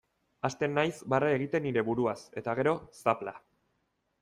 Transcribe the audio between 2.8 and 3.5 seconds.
zapla.